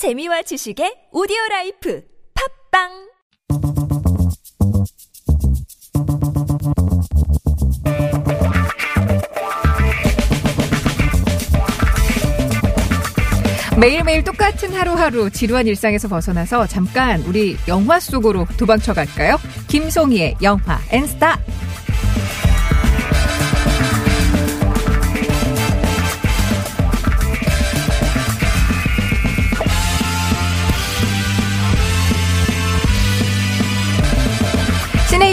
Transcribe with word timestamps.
재미와 0.00 0.40
지식의 0.40 1.12
오디오 1.12 1.36
라이프 1.50 2.02
팟빵 2.72 2.88
매일매일 13.78 14.24
똑같은 14.24 14.72
하루하루 14.72 15.28
지루한 15.28 15.66
일상에서 15.66 16.08
벗어나서 16.08 16.66
잠깐 16.66 17.20
우리 17.24 17.58
영화 17.68 18.00
속으로 18.00 18.46
도망쳐 18.56 18.94
갈까요? 18.94 19.36
김송희의 19.68 20.36
영화 20.40 20.80
N 20.92 20.99
스타. 20.99 21.38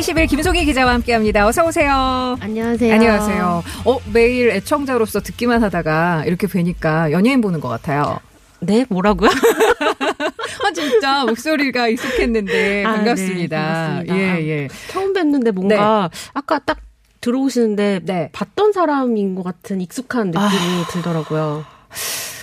신의 0.07 0.23
21 0.23 0.37
김송희 0.37 0.63
기자와 0.63 0.93
함께합니다. 0.93 1.45
어서 1.45 1.65
오세요. 1.65 2.37
안녕하세요. 2.39 2.93
안녕하세요. 2.93 3.63
어, 3.83 3.97
매일 4.13 4.49
애청자로서 4.51 5.19
듣기만 5.19 5.61
하다가 5.63 6.23
이렇게 6.25 6.47
뵈니까 6.47 7.11
연예인 7.11 7.41
보는 7.41 7.59
것 7.59 7.67
같아요. 7.67 8.17
네, 8.61 8.85
뭐라고요? 8.87 9.29
아, 10.63 10.71
진짜 10.73 11.25
목소리가 11.25 11.89
익숙했는데 11.89 12.85
아, 12.85 12.93
반갑습니다. 12.93 13.57
네, 13.57 14.07
반갑습니다. 14.07 14.15
예, 14.15 14.47
예. 14.47 14.67
처음 14.87 15.11
뵀는데 15.11 15.51
뭔가 15.51 16.09
아까 16.33 16.59
딱 16.59 16.77
들어오시는데 17.19 17.99
네. 18.03 18.29
봤던 18.31 18.71
사람인 18.71 19.35
것 19.35 19.43
같은 19.43 19.81
익숙한 19.81 20.27
느낌이 20.27 20.41
아. 20.41 20.87
들더라고요. 20.89 21.65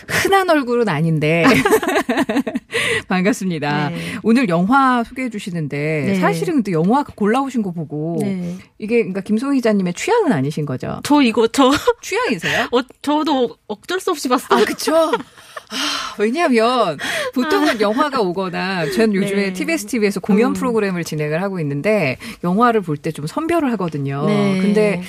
흔한 0.09 0.49
얼굴은 0.51 0.89
아닌데 0.89 1.45
반갑습니다. 3.09 3.91
네. 3.91 3.97
오늘 4.23 4.49
영화 4.49 5.03
소개해 5.05 5.31
주시는데 5.31 6.05
네. 6.07 6.15
사실은 6.17 6.55
근데 6.55 6.73
영화 6.73 7.05
골라오신 7.05 7.63
거 7.63 7.73
보고 7.73 8.19
네. 8.21 8.57
이게 8.79 8.97
그러니까 8.99 9.21
김소희 9.21 9.57
기자님의 9.57 9.95
취향은 9.95 10.33
아니신 10.33 10.67
거죠? 10.67 11.01
저 11.05 11.23
이거 11.23 11.47
저 11.49 11.71
취향이세요? 12.03 12.69
어, 12.73 12.81
저도 13.03 13.57
어쩔 13.67 14.01
수 14.01 14.11
없이 14.11 14.29
봤어요. 14.29 14.61
아, 14.61 14.65
그쵸? 14.65 14.95
아, 14.95 16.15
왜냐하면 16.19 16.99
보통은 17.35 17.81
영화가 17.81 18.21
오거나 18.21 18.91
전 18.93 19.15
요즘에 19.15 19.47
네. 19.47 19.53
TBS 19.53 19.87
TV에서 19.87 20.21
공연 20.21 20.51
음. 20.51 20.55
프로그램을 20.55 21.05
진행을 21.05 21.43
하고 21.43 21.59
있는데 21.61 22.19
영화를 22.43 22.81
볼 22.81 22.97
때 22.97 23.11
좀 23.13 23.27
선별을 23.27 23.71
하거든요. 23.73 24.25
네. 24.27 24.59
근데 24.61 25.03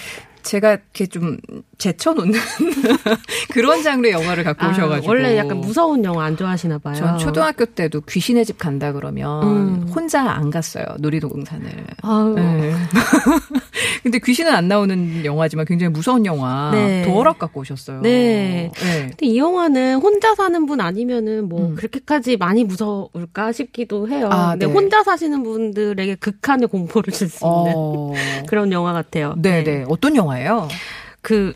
제가 0.45 0.73
이렇게 0.73 1.07
좀 1.07 1.37
제쳐놓는 1.77 2.39
그런 3.51 3.83
장르의 3.83 4.13
영화를 4.13 4.43
갖고 4.43 4.63
아, 4.63 4.69
오셔가지고 4.69 5.09
원래 5.11 5.37
약간 5.37 5.57
무서운 5.59 6.03
영화 6.05 6.25
안 6.25 6.37
좋아하시나 6.37 6.77
봐요. 6.77 6.95
전 6.95 7.17
초등학교 7.17 7.65
때도 7.65 8.01
귀신의 8.01 8.45
집 8.45 8.57
간다 8.57 8.93
그러면 8.93 9.43
음. 9.43 9.87
혼자 9.93 10.21
안 10.21 10.49
갔어요 10.51 10.85
놀이동산을. 10.99 11.69
네. 12.35 12.73
근데 14.03 14.19
귀신은 14.19 14.53
안 14.53 14.67
나오는 14.67 15.25
영화지만 15.25 15.65
굉장히 15.65 15.91
무서운 15.91 16.25
영화 16.25 16.69
네. 16.73 17.03
도어락 17.05 17.39
갖고 17.39 17.61
오셨어요. 17.61 18.01
네. 18.01 18.71
네. 18.75 19.07
근데 19.09 19.25
이 19.25 19.37
영화는 19.37 19.95
혼자 19.95 20.35
사는 20.35 20.65
분 20.65 20.79
아니면은 20.79 21.49
뭐 21.49 21.69
음. 21.69 21.75
그렇게까지 21.75 22.37
많이 22.37 22.63
무서울까 22.63 23.51
싶기도 23.51 24.07
해요. 24.07 24.29
아, 24.31 24.51
근데 24.51 24.67
네. 24.67 24.71
혼자 24.73 25.03
사시는 25.03 25.43
분들에게 25.43 26.15
극한의 26.15 26.67
공포를 26.67 27.11
줄 27.11 27.25
수 27.25 27.43
있는 27.43 27.73
어. 27.75 28.13
그런 28.47 28.71
영화 28.71 28.93
같아요. 28.93 29.33
네, 29.37 29.63
네. 29.63 29.83
어떤 29.89 30.15
영화 30.15 30.34
예요? 30.39 30.67
그, 31.21 31.53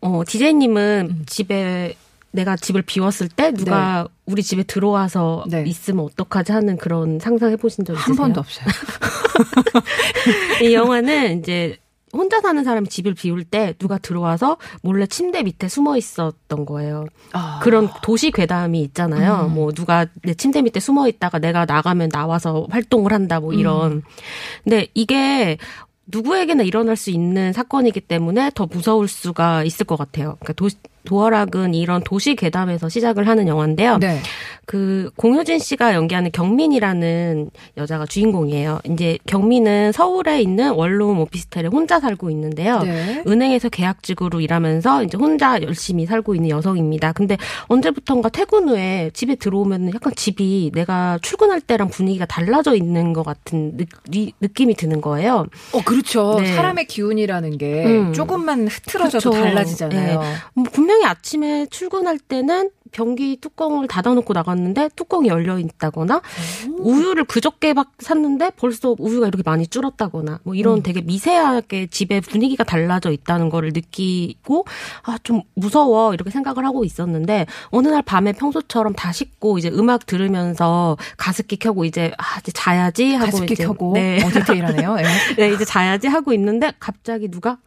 어, 0.00 0.22
디제이님은 0.26 1.08
음. 1.10 1.24
집에, 1.26 1.94
내가 2.32 2.56
집을 2.56 2.82
비웠을 2.82 3.28
때 3.28 3.52
누가 3.52 4.06
우리 4.24 4.42
집에 4.42 4.62
들어와서 4.62 5.44
네. 5.48 5.64
있으면 5.66 6.04
어떡하지 6.04 6.52
하는 6.52 6.76
그런 6.76 7.18
상상해 7.18 7.56
보신 7.56 7.84
적 7.84 7.94
있으세요? 7.94 8.06
한 8.06 8.16
번도 8.16 8.40
없어요. 8.40 8.66
이 10.62 10.72
영화는 10.72 11.40
이제 11.40 11.76
혼자 12.12 12.40
사는 12.40 12.62
사람이 12.62 12.88
집을 12.88 13.14
비울 13.14 13.44
때 13.44 13.74
누가 13.78 13.98
들어와서 13.98 14.56
몰래 14.82 15.06
침대 15.06 15.42
밑에 15.42 15.68
숨어 15.68 15.96
있었던 15.96 16.66
거예요. 16.66 17.06
아. 17.32 17.60
그런 17.62 17.88
도시 18.02 18.30
괴담이 18.30 18.80
있잖아요. 18.82 19.46
음. 19.46 19.54
뭐 19.54 19.72
누가 19.72 20.06
내 20.22 20.34
침대 20.34 20.62
밑에 20.62 20.80
숨어 20.80 21.08
있다가 21.08 21.38
내가 21.38 21.66
나가면 21.66 22.08
나와서 22.08 22.66
활동을 22.70 23.12
한다 23.12 23.38
뭐 23.38 23.52
이런. 23.52 23.92
음. 23.92 24.02
근데 24.64 24.88
이게 24.94 25.58
누구에게나 26.10 26.62
일어날 26.62 26.96
수 26.96 27.10
있는 27.10 27.52
사건이기 27.52 28.00
때문에 28.00 28.50
더 28.54 28.66
무서울 28.66 29.08
수가 29.08 29.64
있을 29.64 29.86
것 29.86 29.96
같아요. 29.96 30.36
그러니까 30.40 30.52
도, 30.54 30.68
도어락은 31.04 31.74
이런 31.74 32.02
도시 32.02 32.34
괴담에서 32.36 32.88
시작을 32.88 33.26
하는 33.28 33.48
영화인데요. 33.48 33.98
네. 33.98 34.18
그 34.66 35.10
공효진 35.16 35.58
씨가 35.58 35.94
연기하는 35.94 36.30
경민이라는 36.32 37.50
여자가 37.76 38.06
주인공이에요. 38.06 38.80
이제 38.90 39.18
경민은 39.26 39.92
서울에 39.92 40.40
있는 40.40 40.72
원룸 40.72 41.18
오피스텔에 41.20 41.66
혼자 41.66 41.98
살고 41.98 42.30
있는데요. 42.30 42.80
네. 42.82 43.22
은행에서 43.26 43.68
계약직으로 43.68 44.40
일하면서 44.40 45.04
이제 45.04 45.16
혼자 45.16 45.60
열심히 45.62 46.06
살고 46.06 46.34
있는 46.36 46.50
여성입니다. 46.50 47.12
근데 47.12 47.36
언제부턴가 47.66 48.28
퇴근 48.28 48.68
후에 48.68 49.10
집에 49.12 49.34
들어오면 49.34 49.92
약간 49.94 50.12
집이 50.14 50.70
내가 50.74 51.18
출근할 51.22 51.60
때랑 51.60 51.88
분위기가 51.88 52.24
달라져 52.26 52.74
있는 52.76 53.12
것 53.12 53.24
같은 53.24 53.76
느, 53.76 53.84
리- 54.08 54.32
느낌이 54.40 54.74
드는 54.74 55.00
거예요. 55.00 55.46
어, 55.72 55.80
그렇죠. 55.84 56.36
네. 56.40 56.54
사람의 56.54 56.86
기운이라는 56.86 57.58
게 57.58 57.84
음. 57.86 58.12
조금만 58.12 58.68
흐트러져도 58.68 59.30
그렇죠. 59.30 59.44
달라지잖아요. 59.44 60.22
뭐 60.54 60.64
분명 60.72 60.89
히 60.98 61.04
아침에 61.04 61.66
출근할 61.66 62.18
때는 62.18 62.70
변기 62.92 63.36
뚜껑을 63.40 63.86
닫아놓고 63.86 64.32
나갔는데 64.32 64.88
뚜껑이 64.96 65.28
열려 65.28 65.60
있다거나 65.60 66.22
우유를 66.78 67.24
그저께 67.24 67.72
막 67.72 67.92
샀는데 68.00 68.50
벌써 68.56 68.96
우유가 68.98 69.28
이렇게 69.28 69.44
많이 69.44 69.66
줄었다거나 69.68 70.40
뭐 70.42 70.56
이런 70.56 70.78
음. 70.78 70.82
되게 70.82 71.00
미세하게 71.00 71.86
집에 71.86 72.20
분위기가 72.20 72.64
달라져 72.64 73.12
있다는 73.12 73.48
거를 73.48 73.70
느끼고 73.72 74.64
아 75.04 75.18
좀 75.22 75.42
무서워 75.54 76.14
이렇게 76.14 76.30
생각을 76.30 76.64
하고 76.64 76.84
있었는데 76.84 77.46
어느 77.68 77.88
날 77.88 78.02
밤에 78.02 78.32
평소처럼 78.32 78.94
다 78.94 79.12
씻고 79.12 79.58
이제 79.58 79.68
음악 79.68 80.06
들으면서 80.06 80.96
가습기 81.16 81.56
켜고 81.58 81.84
이제 81.84 82.10
아 82.18 82.38
이제 82.40 82.50
자야지 82.52 83.14
하고 83.14 83.30
가습기 83.30 83.52
이제 83.54 83.64
켜고 83.64 83.92
네. 83.94 84.20
어, 84.24 84.30
디테일하네요. 84.30 84.96
예. 84.98 85.04
네, 85.36 85.52
이제 85.52 85.64
자야지 85.64 86.08
하고 86.08 86.32
있는데 86.32 86.72
갑자기 86.80 87.30
누가 87.30 87.58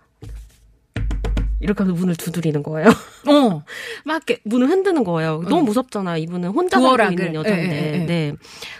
이렇게 1.63 1.84
하면서 1.84 2.00
문을 2.00 2.16
두드리는 2.16 2.62
거예요. 2.62 2.90
어. 3.28 3.63
막 4.06 4.24
이렇게 4.28 4.41
문을 4.46 4.69
흔드는 4.69 5.03
거예요. 5.03 5.41
너무 5.44 5.62
응. 5.62 5.66
무섭잖아. 5.66 6.18
이분은 6.18 6.50
혼자 6.50 6.79
살고. 6.79 7.12
있는 7.12 7.34
여자인데. 7.34 7.75
예, 7.75 7.94
예, 7.97 8.01
예. 8.01 8.06
네. 8.06 8.34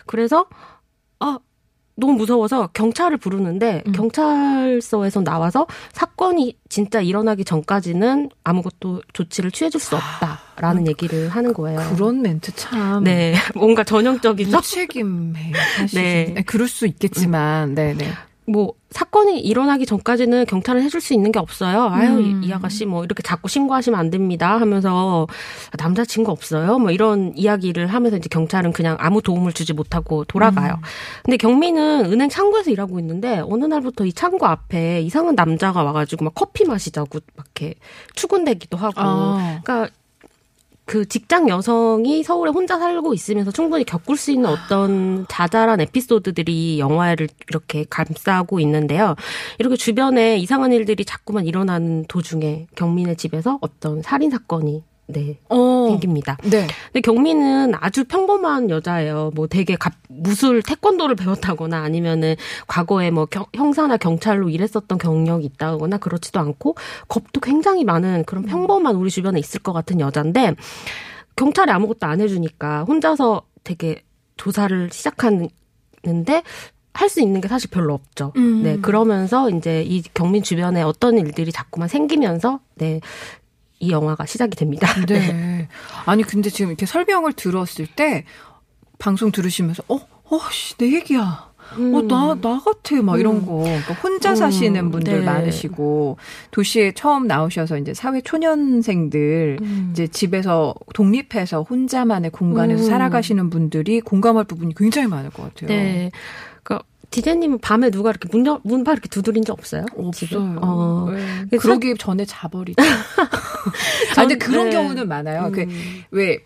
그래서 0.06 0.46
아 1.20 1.40
너무 1.96 2.14
무서워서 2.14 2.68
경찰을 2.74 3.18
부르는데 3.18 3.84
음. 3.86 3.92
경찰서에서 3.92 5.22
나와서 5.22 5.68
사건이 5.92 6.58
진짜 6.68 7.02
일어나기 7.02 7.46
전까지는 7.46 8.30
아무것도 8.44 9.04
조치를 9.14 9.52
취해줄 9.52 9.80
수 9.80 9.96
없다라는 9.96 10.88
얘기를 10.88 11.30
하는 11.30 11.54
거예요. 11.54 11.80
그런 11.94 12.22
멘트 12.22 12.52
참. 12.56 13.04
네, 13.04 13.36
뭔가 13.56 13.84
전형적이죠. 13.84 14.52
사실. 14.52 14.88
네. 15.94 16.34
네. 16.34 16.44
그럴 16.48 16.68
수 16.68 16.88
있겠지만, 16.88 17.76
네, 17.76 17.94
네. 17.94 18.08
뭐 18.46 18.74
사건이 18.92 19.40
일어나기 19.40 19.86
전까지는 19.86 20.46
경찰은 20.46 20.84
해줄 20.84 21.02
수 21.02 21.14
있는 21.14 21.32
게 21.32 21.40
없어요. 21.40 21.90
아유 21.92 22.18
음. 22.18 22.44
이, 22.44 22.48
이 22.48 22.54
아가씨 22.54 22.86
뭐 22.86 23.04
이렇게 23.04 23.24
자꾸 23.24 23.48
신고하시면 23.48 24.00
안 24.00 24.10
됩니다 24.10 24.60
하면서 24.60 25.28
남자친구 25.78 26.32
없어요. 26.32 26.78
뭐 26.80 26.92
이런 26.92 27.34
이야기를 27.36 27.88
하면서 27.88 28.18
이제 28.18 28.28
경찰은 28.30 28.74
그냥 28.74 28.98
아무 29.00 29.22
도움을 29.22 29.54
주지 29.54 29.74
못하고 29.74 30.26
돌아가요. 30.26 30.74
음. 30.74 30.82
근데 31.24 31.38
경민은 31.38 32.12
은행 32.12 32.30
창구에서 32.30 32.72
일하고 32.72 33.00
있는데 33.00 33.42
어느 33.46 33.66
날부터 33.66 34.06
이 34.06 34.14
창구 34.14 34.46
앞에 34.46 35.02
이상한 35.02 35.36
남자가 35.36 35.84
와가지고 35.84 36.26
막 36.26 36.34
커피 36.36 36.66
마시자고 36.66 37.20
막 37.36 37.46
이렇게 37.56 37.76
추근대기도 38.14 38.78
하고. 38.78 38.94
아. 38.98 39.60
그러니까 39.64 39.90
그 40.86 41.08
직장 41.08 41.48
여성이 41.50 42.24
서울에 42.24 42.52
혼자 42.52 42.78
살고 42.78 43.14
있으면서 43.14 43.52
충분히 43.52 43.86
겪을 43.86 44.18
수 44.18 44.32
있는 44.32 44.50
어떤 44.50 45.26
자잘한 45.30 45.80
에피소드들이 45.82 46.80
영화를 46.80 47.30
이렇게 47.50 47.86
감싸고 47.90 48.60
있는데요. 48.60 49.16
이렇게 49.60 49.76
주변에 49.76 50.38
이상한 50.38 50.74
일들이 50.74 51.06
자꾸만 51.06 51.46
일어나는 51.46 52.06
도중에 52.08 52.68
경민의 52.76 53.16
집에서 53.16 53.60
어떤 53.62 54.02
살인 54.02 54.30
사건이 54.30 54.84
네 55.08 55.38
어. 55.50 55.88
생깁니다. 55.90 56.38
네. 56.44 56.66
근데 56.88 57.02
경민은 57.02 57.74
아주 57.76 58.06
평범한 58.06 58.70
여자예요. 58.70 59.32
뭐 59.36 59.48
되게 59.48 59.76
갑- 59.76 59.94
무술 60.08 60.62
태권도를 60.64 61.16
배웠다거나 61.16 61.82
아니면은 61.84 62.36
과거에 62.68 63.12
뭐 63.12 63.26
경- 63.26 63.46
형사나 63.54 63.98
경찰로 63.98 64.50
일했었던 64.50 64.98
경력이 64.98 65.46
있다거나 65.46 65.98
그렇지도 65.98 66.40
않고 66.40 66.76
겁도 67.10 67.42
굉장히 67.42 67.84
많은 67.84 68.24
그런 68.24 68.46
평범한 68.46 68.96
우리 68.96 69.10
주변에 69.10 69.40
있을 69.40 69.62
것 69.62 69.74
같은 69.74 70.00
여잔데 70.00 70.56
경찰이 71.36 71.70
아무것도 71.72 72.08
안 72.08 72.22
해주니까 72.22 72.84
혼자서 72.86 73.42
되게 73.66 74.04
조사를 74.38 74.90
시작하는데 74.92 76.44
할수 76.94 77.22
있는 77.22 77.42
게 77.42 77.48
사실 77.48 77.70
별로 77.72 77.94
없죠. 77.96 78.34
음. 78.38 78.62
네, 78.64 78.78
그러면서 78.80 79.50
이제 79.50 79.82
이 79.82 80.02
경민 80.14 80.44
주변에 80.44 80.82
어떤 80.84 81.18
일들이 81.18 81.52
자꾸만 81.52 81.88
생기면서 81.90 82.60
네. 82.76 83.00
이 83.84 83.92
영화가 83.92 84.26
시작이 84.26 84.56
됩니다. 84.56 84.88
네. 85.06 85.68
아니 86.06 86.24
근데 86.24 86.50
지금 86.50 86.70
이렇게 86.70 86.86
설명을 86.86 87.34
들었을 87.34 87.88
때 87.88 88.24
방송 88.98 89.32
들으시면서 89.32 89.84
어, 89.90 89.96
어, 89.96 90.40
씨, 90.52 90.76
내 90.78 90.94
얘기야. 90.94 91.52
어, 91.76 92.02
나, 92.08 92.36
나 92.36 92.60
같아. 92.60 93.02
막 93.02 93.20
이런 93.20 93.46
거. 93.46 93.58
그러니까 93.64 93.94
혼자 93.96 94.32
음, 94.32 94.36
사시는 94.36 94.92
분들 94.92 95.20
네. 95.20 95.26
많으시고, 95.26 96.18
도시에 96.52 96.92
처음 96.94 97.26
나오셔서 97.28 97.78
이제 97.78 97.94
사회 97.94 98.22
초년생들, 98.22 99.58
음. 99.62 99.90
이제 99.92 100.08
집에서 100.08 100.76
독립해서 100.94 101.64
혼자만의 101.64 102.32
공간에서 102.32 102.84
음. 102.84 102.90
살아가시는 102.90 103.50
분들이 103.50 104.02
공감할 104.02 104.44
부분이 104.44 104.76
굉장히 104.76 105.08
많을 105.08 105.32
것 105.32 105.44
같아요. 105.44 105.68
네. 105.68 106.12
디제님은 107.14 107.60
밤에 107.60 107.92
누가 107.92 108.10
이렇게 108.10 108.28
문, 108.32 108.44
열- 108.48 108.60
문바 108.64 108.92
이렇게 108.94 109.08
두드린 109.08 109.46
적 109.46 109.54
없어요? 109.54 109.86
없어요. 109.96 110.58
어. 110.62 111.10
네. 111.14 111.46
그 111.52 111.58
그러기 111.58 111.94
전에 112.00 112.26
자버리죠. 112.26 112.82
아, 114.18 114.22
근데 114.22 114.36
그런 114.36 114.66
네. 114.66 114.72
경우는 114.72 115.08
많아요. 115.08 115.52
그, 115.54 115.68
왜, 116.10 116.40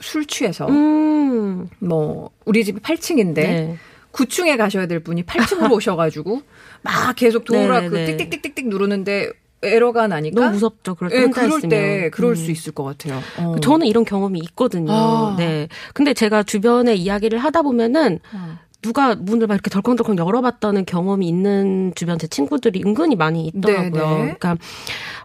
술 0.00 0.26
취해서, 0.26 0.66
음. 0.68 1.68
뭐, 1.78 2.30
우리 2.44 2.64
집이 2.64 2.80
8층인데, 2.80 3.34
네. 3.34 3.76
9층에 4.12 4.56
가셔야 4.56 4.86
될 4.86 4.98
분이 4.98 5.22
8층으로 5.22 5.70
오셔가지고 5.78 6.42
막 6.82 7.14
계속 7.14 7.44
도우라 7.44 7.88
그 7.88 7.94
네네네. 7.94 8.16
띡띡띡띡띡 8.26 8.66
누르는데 8.66 9.30
에러가 9.62 10.08
나니까 10.08 10.40
너무 10.40 10.52
무섭죠. 10.54 10.96
그럴 10.96 11.10
때 11.10 11.18
예, 11.18 11.20
혼자 11.22 11.42
그럴 11.42 11.58
있으면. 11.58 11.68
때 11.70 12.10
그럴 12.10 12.32
음. 12.32 12.34
수 12.34 12.50
있을 12.50 12.72
것 12.72 12.82
같아요. 12.82 13.20
어. 13.38 13.54
저는 13.60 13.86
이런 13.86 14.04
경험이 14.04 14.40
있거든요. 14.48 14.90
아. 14.92 15.34
네. 15.38 15.68
근데 15.94 16.12
제가 16.14 16.42
주변에 16.42 16.94
이야기를 16.96 17.38
하다 17.38 17.62
보면은 17.62 18.18
어. 18.34 18.58
누가 18.82 19.14
문을 19.14 19.46
막 19.46 19.54
이렇게 19.54 19.70
덜컹덜컹 19.70 20.16
열어봤다는 20.18 20.84
경험이 20.86 21.28
있는 21.28 21.92
주변 21.94 22.18
제 22.18 22.26
친구들이 22.26 22.82
은근히 22.84 23.16
많이 23.16 23.46
있더라고요. 23.46 23.90
네네. 23.90 24.16
그러니까 24.16 24.56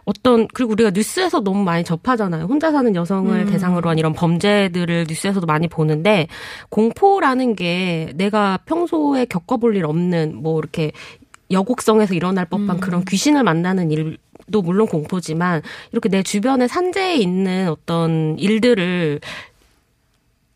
어떤 0.04 0.46
그리고 0.48 0.72
우리가 0.72 0.90
뉴스에서 0.90 1.40
너무 1.40 1.64
많이 1.64 1.82
접하잖아요. 1.82 2.44
혼자 2.44 2.70
사는 2.70 2.94
여성을 2.94 3.34
음. 3.34 3.50
대상으로 3.50 3.88
한 3.90 3.98
이런 3.98 4.12
범죄들을 4.12 5.06
뉴스에서도 5.08 5.46
많이 5.46 5.68
보는데 5.68 6.28
공포라는 6.68 7.56
게 7.56 8.12
내가 8.14 8.58
평소에 8.66 9.24
겪어볼 9.24 9.76
일 9.76 9.86
없는 9.86 10.36
뭐 10.36 10.58
이렇게 10.58 10.92
여곡성에서 11.50 12.14
일어날 12.14 12.44
법한 12.46 12.76
음. 12.76 12.80
그런 12.80 13.04
귀신을 13.04 13.42
만나는 13.42 13.90
일도 13.90 14.62
물론 14.62 14.86
공포지만 14.86 15.62
이렇게 15.92 16.08
내 16.08 16.22
주변에 16.22 16.66
산재에 16.68 17.16
있는 17.16 17.68
어떤 17.68 18.38
일들을 18.38 19.20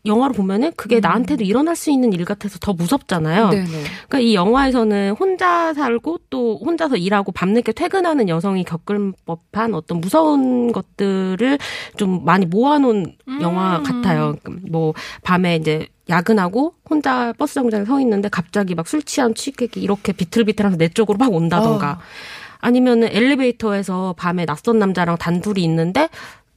영화로 0.05 0.33
보면은 0.33 0.71
그게 0.75 0.99
나한테도 0.99 1.43
일어날 1.43 1.75
수 1.75 1.91
있는 1.91 2.13
일 2.13 2.25
같아서 2.25 2.57
더 2.59 2.73
무섭잖아요. 2.73 3.45
음. 3.45 3.49
네네. 3.51 3.67
그러니까 4.07 4.19
이 4.19 4.33
영화에서는 4.35 5.15
혼자 5.19 5.73
살고 5.73 6.19
또 6.29 6.59
혼자서 6.63 6.97
일하고 6.97 7.31
밤늦게 7.31 7.71
퇴근하는 7.73 8.29
여성이 8.29 8.63
겪을 8.63 9.13
법한 9.25 9.73
어떤 9.73 10.01
무서운 10.01 10.71
것들을 10.71 11.57
좀 11.97 12.25
많이 12.25 12.45
모아놓은 12.45 13.15
영화 13.41 13.77
음. 13.77 13.83
같아요. 13.83 14.35
뭐 14.69 14.93
밤에 15.23 15.55
이제 15.55 15.87
야근하고 16.09 16.73
혼자 16.89 17.31
버스 17.37 17.53
정류장에 17.55 17.85
서 17.85 17.99
있는데 18.01 18.27
갑자기 18.29 18.75
막 18.75 18.87
술 18.87 19.01
취한 19.03 19.33
취객이 19.33 19.79
이렇게 19.79 20.11
비틀비틀하면서 20.11 20.77
내 20.77 20.89
쪽으로 20.89 21.17
막 21.17 21.31
온다던가 21.31 21.91
어. 21.91 21.97
아니면은 22.59 23.07
엘리베이터에서 23.11 24.13
밤에 24.17 24.45
낯선 24.45 24.79
남자랑 24.79 25.17
단둘이 25.17 25.63
있는데 25.63 26.09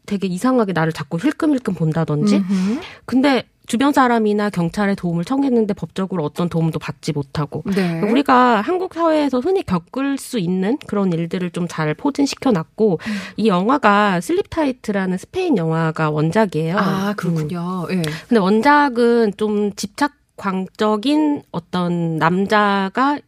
되게 0.07 0.27
이상하게 0.27 0.73
나를 0.73 0.93
자꾸 0.93 1.19
힐끔힐끔 1.19 1.75
본다든지 1.75 2.37
음흠. 2.37 2.81
근데 3.07 3.45
주변 3.67 3.95
사람이나 3.95 4.51
경찰의 4.51 4.95
도움을 4.95 5.25
청했는데 5.25 5.73
법적으로 5.73 6.23
어떤 6.23 6.51
도움도 6.51 6.79
받지 6.79 7.13
못하고 7.13 7.63
네. 7.75 8.03
우리가 8.03 8.61
한국 8.61 8.93
사회에서 8.93 9.41
흔히 9.41 9.63
겪을 9.63 10.19
수 10.19 10.39
있는 10.39 10.77
그런 10.87 11.13
일들을 11.13 11.51
좀 11.51 11.67
잘 11.67 11.95
포진시켜 11.95 12.53
놨고 12.53 12.99
음. 13.01 13.13
이 13.39 13.49
영화가 13.49 14.21
Sleep 14.21 14.51
Tight라는 14.51 15.17
스페인 15.17 15.57
영화가 15.57 16.11
원작이에요. 16.11 16.77
아 16.79 17.11
음. 17.11 17.17
그렇군요. 17.17 17.87
예. 17.91 18.03
근데 18.29 18.39
원작은 18.39 19.33
좀 19.39 19.73
집착 19.75 20.13
광적인 20.37 21.43
어떤 21.53 22.19
남자가 22.19 23.19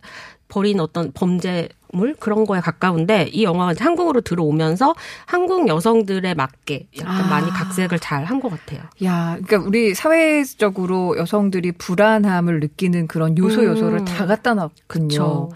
벌인 0.49 0.81
어떤 0.81 1.11
범죄물 1.13 2.15
그런 2.21 2.45
거에 2.45 2.61
가까운데 2.61 3.29
이 3.33 3.45
영화가 3.45 3.75
한국으로 3.79 4.21
들어오면서 4.21 4.95
한국 5.27 5.69
여성들에 5.69 6.35
맞게 6.35 6.89
약간 7.01 7.25
아. 7.25 7.29
많이 7.29 7.49
각색을 7.51 7.99
잘 7.99 8.25
한 8.25 8.41
것 8.41 8.51
같아요. 8.51 8.83
야, 9.05 9.39
그러니까 9.45 9.59
우리 9.69 9.95
사회적으로 9.95 11.17
여성들이 11.19 11.73
불안함을 11.73 12.61
느끼는 12.61 13.07
그런 13.09 13.37
요소 13.39 13.61
음. 13.63 13.67
요소를 13.67 14.05
다 14.05 14.27
갖다 14.27 14.55
놨군요. 14.55 15.09
그쵸. 15.09 15.51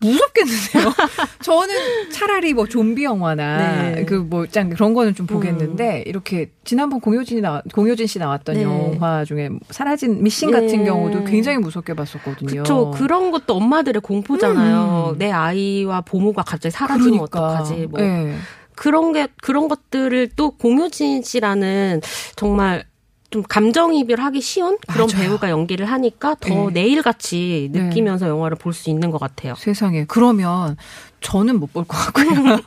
무섭겠는데요. 0.00 0.92
저는 1.42 2.10
차라리 2.10 2.54
뭐 2.54 2.66
좀비 2.66 3.04
영화나 3.04 3.92
네. 3.92 4.04
그뭐짱 4.04 4.70
그런 4.70 4.94
거는 4.94 5.14
좀 5.14 5.26
보겠는데 5.26 6.04
이렇게 6.06 6.50
지난번 6.64 7.00
공효진이 7.00 7.40
나 7.40 7.62
공효진 7.74 8.06
씨 8.06 8.18
나왔던 8.18 8.54
네. 8.56 8.62
영화 8.62 9.24
중에 9.24 9.50
사라진 9.70 10.22
미싱 10.22 10.50
네. 10.50 10.60
같은 10.60 10.84
경우도 10.84 11.24
굉장히 11.24 11.58
무섭게 11.58 11.94
봤었거든요. 11.94 12.62
그렇죠. 12.62 12.90
그런 12.92 13.30
것도 13.30 13.54
엄마들의 13.54 14.00
공포잖아요. 14.00 15.12
음. 15.12 15.18
내 15.18 15.30
아이와 15.30 16.00
보모가 16.00 16.42
갑자기 16.42 16.72
사라지면 16.72 17.12
그러니까. 17.12 17.40
어떡하지? 17.40 17.86
뭐 17.86 18.00
네. 18.00 18.36
그런 18.74 19.12
게 19.12 19.28
그런 19.42 19.68
것들을 19.68 20.30
또 20.36 20.52
공효진 20.52 21.22
씨라는 21.22 22.00
정말 22.36 22.84
좀 23.30 23.42
감정이입을 23.44 24.18
하기 24.20 24.40
쉬운 24.40 24.76
그런 24.88 25.06
맞아요. 25.06 25.22
배우가 25.28 25.50
연기를 25.50 25.86
하니까 25.86 26.34
더 26.40 26.48
네. 26.70 26.82
내일같이 26.82 27.68
네. 27.72 27.82
느끼면서 27.84 28.28
영화를 28.28 28.56
볼 28.56 28.72
수 28.72 28.90
있는 28.90 29.10
것 29.10 29.18
같아요. 29.18 29.54
세상에 29.56 30.04
그러면 30.06 30.76
저는 31.20 31.60
못 31.60 31.72
볼 31.72 31.84
것 31.84 31.96
같고요. 31.96 32.58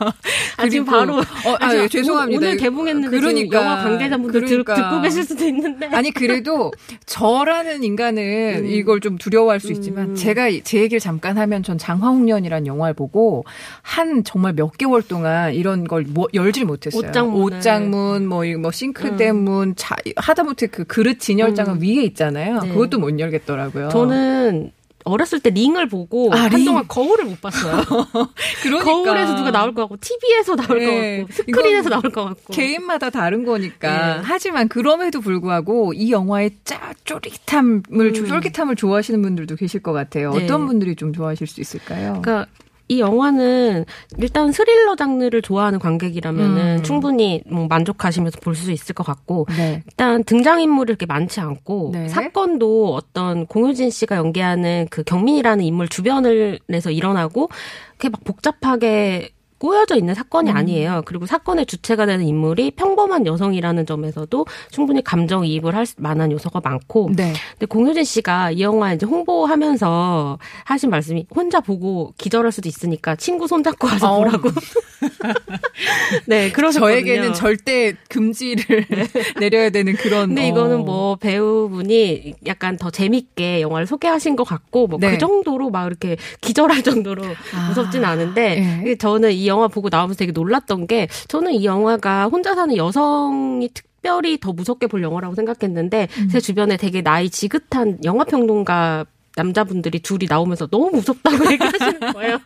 아, 0.57 0.69
지금 0.69 0.85
바로 0.87 1.17
어, 1.17 1.23
아, 1.59 1.69
지금 1.69 1.83
예, 1.83 1.87
죄송합니다. 1.87 2.37
오늘 2.37 2.57
개봉했는데 2.57 3.17
그러니까, 3.17 3.57
영화 3.57 3.83
관계자분들 3.83 4.41
들- 4.45 4.63
그러니까. 4.63 4.75
듣고 4.75 5.01
계실 5.01 5.23
수도 5.23 5.45
있는데 5.45 5.87
아니 5.87 6.11
그래도 6.11 6.71
저라는 7.05 7.83
인간은 7.83 8.23
음. 8.59 8.65
이걸 8.67 8.99
좀 9.01 9.17
두려워할 9.17 9.59
수 9.59 9.71
있지만 9.71 10.11
음. 10.11 10.15
제가 10.15 10.49
제 10.63 10.79
얘기를 10.79 10.99
잠깐 10.99 11.37
하면 11.37 11.63
전 11.63 11.77
장화홍련이라는 11.77 12.67
영화를 12.67 12.93
보고 12.93 13.43
한 13.81 14.23
정말 14.23 14.53
몇 14.53 14.77
개월 14.77 15.01
동안 15.01 15.53
이런 15.53 15.83
걸 15.85 16.05
뭐, 16.07 16.27
열질 16.33 16.65
못했어요. 16.65 17.07
옷장문을. 17.09 17.57
옷장문, 17.57 18.27
뭐, 18.27 18.45
이뭐 18.45 18.71
싱크대문, 18.71 19.75
자, 19.75 19.95
하다못해 20.15 20.67
그 20.67 20.83
그릇 20.85 21.19
진열장은 21.19 21.75
음. 21.75 21.81
위에 21.81 22.03
있잖아요. 22.03 22.59
네. 22.61 22.69
그것도 22.69 22.99
못 22.99 23.19
열겠더라고요. 23.19 23.89
저는 23.89 24.71
어렸을 25.05 25.39
때 25.39 25.49
링을 25.49 25.87
보고 25.87 26.31
아, 26.33 26.47
링. 26.47 26.59
한동안 26.59 26.87
거울을 26.87 27.25
못 27.25 27.41
봤어요. 27.41 27.83
그러니까 28.63 28.85
거울에서 28.85 29.35
누가 29.35 29.51
나올 29.51 29.73
것 29.73 29.81
같고 29.81 29.97
TV에서 29.99 30.55
나올 30.55 30.79
네. 30.79 31.21
것 31.21 31.27
같고 31.27 31.33
스크린에서 31.33 31.89
나올 31.89 32.01
것 32.03 32.23
같고 32.25 32.53
개인마다 32.53 33.09
다른 33.09 33.43
거니까. 33.43 34.15
네. 34.17 34.21
하지만 34.23 34.67
그럼에도 34.67 35.21
불구하고 35.21 35.93
이 35.93 36.11
영화의 36.11 36.51
짜 36.63 36.93
쫄깃함을 37.03 37.83
음. 37.91 38.13
쫄깃함을 38.13 38.75
좋아하시는 38.75 39.21
분들도 39.21 39.55
계실 39.55 39.81
것 39.81 39.93
같아요. 39.93 40.33
네. 40.33 40.43
어떤 40.43 40.65
분들이 40.67 40.95
좀 40.95 41.13
좋아하실 41.13 41.47
수 41.47 41.61
있을까요? 41.61 42.21
그러니까 42.21 42.47
이 42.93 42.99
영화는 42.99 43.85
일단 44.19 44.51
스릴러 44.51 44.95
장르를 44.95 45.41
좋아하는 45.41 45.79
관객이라면은 45.79 46.77
음. 46.77 46.83
충분히 46.83 47.41
뭐 47.49 47.67
만족하시면서 47.67 48.39
볼 48.41 48.53
수 48.53 48.71
있을 48.71 48.93
것 48.93 49.03
같고 49.03 49.47
네. 49.57 49.81
일단 49.87 50.23
등장 50.23 50.61
인물이 50.61 50.91
이렇게 50.91 51.07
많지 51.07 51.39
않고 51.39 51.89
네. 51.91 52.07
사건도 52.07 52.93
어떤 52.93 53.47
공효진 53.47 53.89
씨가 53.89 54.15
연기하는 54.15 54.85
그 54.91 55.01
경민이라는 55.03 55.65
인물 55.65 55.87
주변을 55.87 56.59
내서 56.67 56.91
일어나고 56.91 57.49
그게 57.97 58.09
막 58.09 58.23
복잡하게 58.23 59.31
꼬여져 59.63 59.95
있는 59.95 60.13
사건이 60.13 60.51
음. 60.51 60.57
아니에요. 60.57 61.03
그리고 61.05 61.25
사건의 61.25 61.65
주체가 61.65 62.05
되는 62.05 62.27
인물이 62.27 62.71
평범한 62.71 63.25
여성이라는 63.25 63.85
점에서도 63.85 64.45
충분히 64.69 65.01
감정 65.01 65.45
이입을 65.45 65.73
할 65.73 65.85
만한 65.95 66.33
요소가 66.33 66.59
많고 66.61 67.11
네. 67.15 67.31
근데 67.51 67.65
공효진 67.67 68.03
씨가 68.03 68.51
이 68.51 68.61
영화 68.61 68.91
이제 68.91 69.05
홍보하면서 69.05 70.37
하신 70.65 70.89
말씀이 70.89 71.27
혼자 71.33 71.61
보고 71.61 72.13
기절할 72.17 72.51
수도 72.51 72.67
있으니까 72.67 73.15
친구 73.15 73.47
손잡고 73.47 73.87
와서 73.87 74.11
어. 74.11 74.17
보라고. 74.17 74.49
네, 76.27 76.51
그러셨거든요. 76.51 76.95
저에게는 76.95 77.33
절대 77.33 77.93
금지를 78.09 78.85
내려야 79.39 79.69
되는 79.69 79.93
그런. 79.93 80.27
근데 80.27 80.43
어. 80.43 80.47
이거는 80.47 80.79
뭐 80.83 81.15
배우분이 81.15 82.33
약간 82.47 82.75
더 82.75 82.89
재밌게 82.89 83.61
영화를 83.61 83.87
소개하신 83.87 84.35
것 84.35 84.43
같고 84.43 84.87
뭐그 84.87 85.05
네. 85.05 85.17
정도로 85.17 85.69
막 85.69 85.87
이렇게 85.87 86.17
기절할 86.41 86.83
정도로 86.83 87.23
아. 87.55 87.67
무섭진 87.69 88.03
않은데 88.03 88.81
네. 88.83 88.95
저는 88.95 89.31
이 89.31 89.52
영화 89.53 89.67
보고 89.67 89.89
나오면서 89.89 90.17
되게 90.17 90.31
놀랐던 90.31 90.87
게 90.87 91.07
저는 91.27 91.53
이 91.53 91.65
영화가 91.65 92.25
혼자 92.25 92.55
사는 92.55 92.75
여성이 92.75 93.69
특별히 93.73 94.39
더 94.39 94.51
무섭게 94.51 94.87
볼 94.87 95.03
영화라고 95.03 95.35
생각했는데 95.35 96.07
음. 96.17 96.29
제 96.29 96.39
주변에 96.39 96.77
되게 96.77 97.01
나이 97.01 97.29
지긋한 97.29 97.99
영화 98.03 98.23
평론가 98.23 99.05
남자분들이 99.35 99.99
둘이 99.99 100.27
나오면서 100.29 100.67
너무 100.67 100.91
무섭다고 100.91 101.37
얘기하시는 101.51 102.13
거예요. 102.13 102.39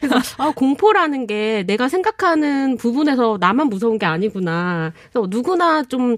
그래서 0.00 0.16
아 0.38 0.52
공포라는 0.54 1.26
게 1.26 1.64
내가 1.66 1.88
생각하는 1.88 2.76
부분에서 2.76 3.38
나만 3.38 3.68
무서운 3.68 3.98
게 3.98 4.06
아니구나. 4.06 4.92
그래서 5.12 5.28
누구나 5.30 5.82
좀 5.84 6.16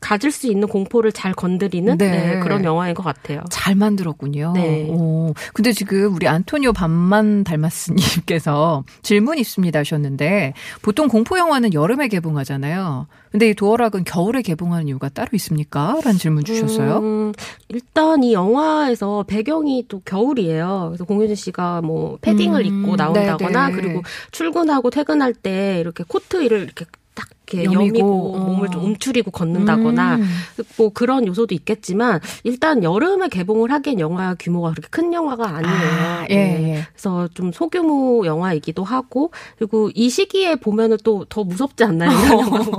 가질 0.00 0.32
수 0.32 0.48
있는 0.48 0.66
공포를 0.68 1.12
잘 1.12 1.32
건드리는 1.32 1.96
네. 1.98 2.10
네, 2.10 2.40
그런 2.40 2.64
영화인 2.64 2.94
것 2.94 3.02
같아요. 3.02 3.42
잘 3.50 3.74
만들었군요. 3.74 4.52
네. 4.54 4.88
오, 4.90 5.32
근데 5.54 5.72
지금 5.72 6.14
우리 6.14 6.26
안토니오 6.26 6.72
반만 6.72 7.44
닮았으님께서 7.44 8.84
질문 9.02 9.38
있습니다 9.38 9.78
하셨는데 9.78 10.54
보통 10.82 11.08
공포 11.08 11.38
영화는 11.38 11.74
여름에 11.74 12.08
개봉하잖아요. 12.08 13.06
근데 13.30 13.50
이 13.50 13.54
도어락은 13.54 14.04
겨울에 14.04 14.42
개봉하는 14.42 14.88
이유가 14.88 15.08
따로 15.08 15.28
있습니까? 15.34 16.00
라는 16.02 16.18
질문 16.18 16.44
주셨어요. 16.44 16.98
음, 16.98 17.32
일단 17.68 18.22
이 18.22 18.32
영화에서 18.32 19.24
배경이 19.26 19.84
또 19.88 20.00
겨울이에요. 20.00 20.86
그래서 20.88 21.04
공효진 21.04 21.36
씨가 21.36 21.82
뭐 21.82 22.18
패딩을 22.20 22.62
음, 22.62 22.82
입고 22.82 22.96
나온다거나 22.96 23.68
네네. 23.68 23.80
그리고 23.80 24.02
출근하고 24.32 24.90
퇴근할 24.90 25.34
때 25.34 25.78
이렇게 25.78 26.04
코트를 26.06 26.62
이렇게 26.62 26.84
딱 27.18 27.28
이렇게 27.50 27.64
여미고, 27.64 28.34
어. 28.36 28.38
몸을 28.44 28.68
좀 28.70 28.84
움츠리고 28.84 29.30
걷는다거나 29.30 30.16
음. 30.16 30.28
뭐 30.76 30.90
그런 30.90 31.26
요소도 31.26 31.54
있겠지만 31.54 32.20
일단 32.44 32.84
여름에 32.84 33.28
개봉을 33.28 33.70
하기엔 33.72 34.00
영화 34.00 34.34
규모가 34.38 34.70
그렇게 34.70 34.88
큰 34.90 35.12
영화가 35.12 35.48
아니에요. 35.48 35.74
아, 35.76 36.26
예, 36.30 36.34
네. 36.34 36.74
예. 36.76 36.82
그래서 36.92 37.26
좀 37.34 37.50
소규모 37.52 38.24
영화이기도 38.26 38.84
하고 38.84 39.32
그리고 39.56 39.90
이 39.94 40.10
시기에 40.10 40.56
보면은 40.56 40.98
또 41.02 41.18
더 41.28 41.44
무섭지 41.44 41.84
않나요? 41.84 42.10
영화는? 42.30 42.72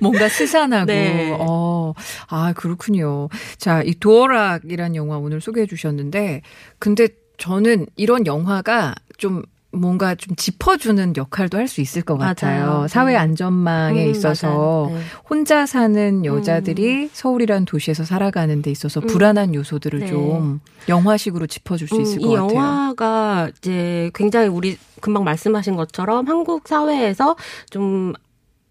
뭔가 0.00 0.28
스산하고. 0.28 0.86
네. 0.86 1.36
어, 1.40 1.94
아, 2.28 2.52
그렇군요. 2.52 3.28
자, 3.58 3.82
이 3.82 3.94
도어락이라는 3.94 4.96
영화 4.96 5.18
오늘 5.18 5.40
소개해 5.40 5.66
주셨는데, 5.66 6.42
근데 6.78 7.08
저는 7.38 7.86
이런 7.96 8.26
영화가 8.26 8.94
좀 9.18 9.42
뭔가 9.72 10.14
좀 10.16 10.34
짚어주는 10.34 11.16
역할도 11.16 11.56
할 11.56 11.68
수 11.68 11.80
있을 11.80 12.02
것 12.02 12.18
같아요. 12.18 12.66
맞아요. 12.66 12.88
사회 12.88 13.12
네. 13.12 13.18
안전망에 13.18 14.04
음, 14.06 14.10
있어서. 14.10 14.88
네. 14.90 14.96
음. 14.96 15.02
혼자 15.28 15.64
사는 15.66 16.24
여자들이 16.24 17.10
서울이라는 17.12 17.64
도시에서 17.66 18.04
살아가는 18.04 18.60
데 18.62 18.70
있어서 18.72 19.00
불안한 19.00 19.54
요소들을 19.54 20.00
네. 20.00 20.06
좀 20.08 20.60
영화식으로 20.88 21.46
짚어줄 21.46 21.86
수 21.86 22.00
있을 22.00 22.18
음, 22.18 22.22
것이 22.22 22.34
같아요. 22.36 22.56
영화가 22.56 23.50
이제 23.58 24.10
굉장히 24.14 24.48
우리 24.48 24.76
금방 25.00 25.22
말씀하신 25.22 25.76
것처럼 25.76 26.26
한국 26.26 26.66
사회에서 26.66 27.36
좀 27.70 28.14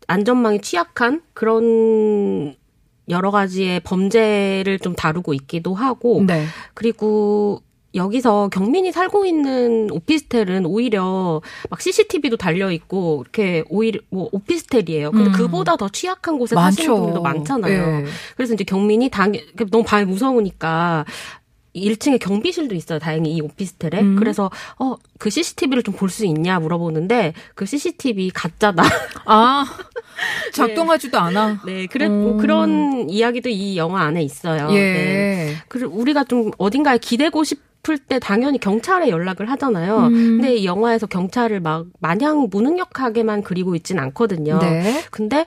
안전망이 0.08 0.60
취약한 0.60 1.22
그런 1.34 2.56
여러 3.08 3.32
가지의 3.32 3.80
범죄를 3.82 4.80
좀 4.80 4.94
다루고 4.96 5.34
있기도 5.34 5.74
하고 5.74 6.24
네. 6.28 6.46
그리고 6.74 7.62
여기서 7.96 8.50
경민이 8.50 8.92
살고 8.92 9.26
있는 9.26 9.90
오피스텔은 9.92 10.66
오히려 10.66 11.42
막 11.70 11.82
CCTV도 11.82 12.38
달려 12.38 12.72
있고 12.72 13.22
이렇게 13.24 13.64
오히려 13.70 14.00
뭐 14.10 14.30
오피스텔이에요. 14.32 15.12
근데 15.12 15.30
음. 15.30 15.32
그보다 15.34 15.76
더 15.76 15.90
취약한 15.90 16.38
곳에 16.38 16.56
사시는 16.56 16.88
많죠. 16.90 16.96
분들도 17.02 17.22
많잖아요. 17.24 17.74
예. 18.02 18.06
그래서 18.36 18.54
이제 18.54 18.64
경민이 18.64 19.10
당 19.10 19.34
너무 19.72 19.84
밤에 19.84 20.06
무서우니까 20.06 21.06
1층에 21.76 22.20
경비실도 22.20 22.76
있어요. 22.76 23.00
다행히 23.00 23.36
이 23.36 23.42
오피스텔에. 23.42 24.02
음. 24.02 24.16
그래서 24.18 24.50
어 24.78 24.96
그 25.20 25.30
CCTV를 25.30 25.84
좀 25.84 25.96
볼 25.96 26.10
수 26.10 26.26
있냐 26.26 26.60
물어보는데 26.60 27.34
그 27.56 27.66
CCTV 27.66 28.30
가짜다. 28.32 28.84
아, 29.26 29.66
작동하지도 30.54 31.20
않아. 31.20 31.62
네, 31.66 31.88
그래 31.88 32.08
뭐 32.08 32.34
음. 32.34 32.38
그런 32.38 33.10
이야기도 33.10 33.50
이 33.50 33.78
영화 33.78 34.04
안에 34.04 34.24
있어요. 34.24 34.70
예. 34.72 34.76
네. 34.94 35.56
그리고 35.68 35.96
우리가 35.98 36.24
좀 36.24 36.52
어딘가에 36.58 36.98
기대고 37.00 37.44
싶 37.44 37.60
을 37.90 37.98
때 37.98 38.20
당연히 38.20 38.60
경찰에 38.60 39.10
연락을 39.10 39.50
하잖아요. 39.52 39.98
음. 40.08 40.12
근데 40.38 40.56
이 40.56 40.66
영화에서 40.66 41.08
경찰을 41.08 41.60
막 41.60 41.86
마냥 42.00 42.48
무능력하게만 42.50 43.44
그리고 43.44 43.76
있진 43.76 44.00
않거든요. 44.00 44.60
네. 44.60 45.04
근데 45.12 45.46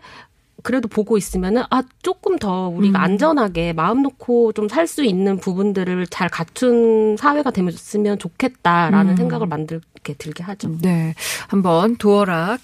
그래도 0.62 0.86
보고 0.88 1.16
있으면은 1.16 1.62
아 1.70 1.82
조금 2.02 2.38
더 2.38 2.68
우리가 2.68 2.98
음. 3.00 3.04
안전하게 3.04 3.72
마음 3.72 4.02
놓고 4.02 4.52
좀 4.52 4.68
살 4.68 4.86
수 4.86 5.02
있는 5.04 5.38
부분들을 5.38 6.06
잘 6.08 6.28
갖춘 6.28 7.16
사회가 7.16 7.50
되면 7.50 7.72
좋겠다라는 8.18 9.12
음. 9.12 9.16
생각을 9.16 9.46
만들게 9.48 10.14
들게 10.18 10.44
하죠. 10.44 10.76
네. 10.80 11.14
한번 11.48 11.96
도어락 11.96 12.60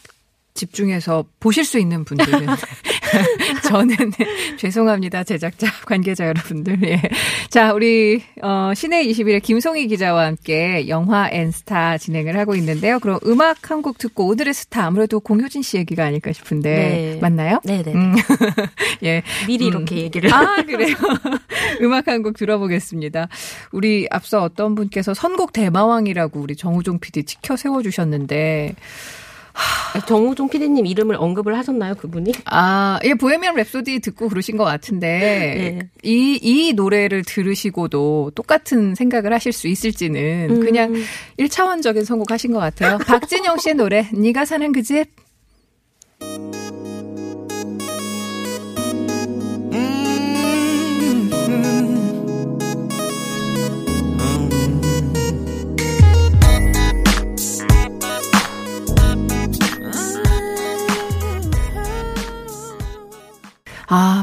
집중해서 0.58 1.24
보실 1.40 1.64
수 1.64 1.78
있는 1.78 2.04
분들은 2.04 2.46
저는 3.68 3.96
죄송합니다 4.58 5.24
제작자 5.24 5.66
관계자 5.86 6.26
여러분들 6.26 6.78
예. 6.84 7.00
자 7.48 7.72
우리 7.72 8.22
어 8.42 8.72
시내 8.74 9.04
21의 9.06 9.42
김송희 9.42 9.86
기자와 9.88 10.26
함께 10.26 10.88
영화 10.88 11.28
앤스타 11.30 11.96
진행을 11.98 12.36
하고 12.38 12.54
있는데요 12.54 12.98
그럼 12.98 13.18
음악 13.26 13.70
한 13.70 13.78
곡 13.78 13.96
듣고 13.98 14.26
오늘의 14.26 14.54
스타 14.54 14.86
아무래도 14.86 15.20
공효진 15.20 15.62
씨 15.62 15.76
얘기가 15.76 16.04
아닐까 16.04 16.32
싶은데 16.32 16.68
네. 17.14 17.18
맞나요? 17.22 17.60
네네. 17.64 17.92
음. 17.94 18.14
예. 19.04 19.22
미리 19.46 19.66
음. 19.66 19.68
이렇게 19.68 19.96
얘기를. 19.98 20.34
아, 20.34 20.56
그래요. 20.62 20.96
음악 21.80 22.08
한 22.08 22.24
곡 22.24 22.36
들어보겠습니다. 22.36 23.28
우리 23.70 24.08
앞서 24.10 24.42
어떤 24.42 24.74
분께서 24.74 25.14
선곡 25.14 25.52
대마왕이라고 25.52 26.40
우리 26.40 26.56
정우종 26.56 26.98
PD 26.98 27.22
지켜 27.22 27.56
세워주셨는데, 27.56 28.74
정우종 30.06 30.48
PD님 30.48 30.86
이름을 30.86 31.16
언급을 31.16 31.56
하셨나요, 31.56 31.94
그분이? 31.94 32.32
아, 32.46 32.98
예, 33.04 33.14
보헤미안 33.14 33.56
랩소디 33.56 34.02
듣고 34.02 34.28
그러신 34.28 34.56
것 34.56 34.64
같은데, 34.64 35.08
네. 35.08 35.88
이, 36.02 36.38
이 36.42 36.72
노래를 36.72 37.24
들으시고도 37.24 38.32
똑같은 38.34 38.94
생각을 38.94 39.32
하실 39.32 39.52
수 39.52 39.68
있을지는 39.68 40.50
음. 40.50 40.60
그냥 40.60 40.94
1차원적인 41.38 42.04
선곡 42.04 42.30
하신 42.30 42.52
것 42.52 42.58
같아요. 42.58 42.98
박진영 42.98 43.58
씨의 43.58 43.74
노래, 43.74 44.08
네가 44.12 44.44
사는 44.44 44.70
그 44.72 44.82
집. 44.82 45.27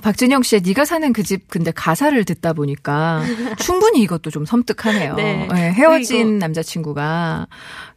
박진영 0.06 0.44
씨의 0.44 0.62
네가 0.64 0.86
사는 0.86 1.12
그 1.14 1.24
집 1.26 1.50
근데 1.50 1.72
가사를 1.72 2.24
듣다 2.26 2.54
보니까 2.54 3.24
충분히 3.58 4.02
이것도 4.04 4.30
좀 4.30 4.46
섬뜩하네요. 4.46 5.16
네. 5.16 5.48
예, 5.52 5.58
헤어진 5.72 6.38
남자친구가 6.38 7.48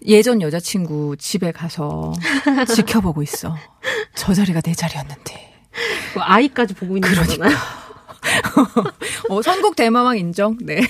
예전 0.07 0.41
여자친구 0.41 1.17
집에 1.19 1.53
가서 1.53 2.15
지켜보고 2.75 3.23
있어. 3.23 3.55
저 4.15 4.33
자리가 4.33 4.63
내 4.63 4.73
자리였는데. 4.73 5.55
그 6.15 6.21
아이까지 6.21 6.73
보고 6.73 6.97
있는 6.97 7.15
거잖아요. 7.15 7.55
어, 9.29 9.43
선곡 9.43 9.77
대마왕 9.77 10.17
인정. 10.17 10.57
네. 10.63 10.81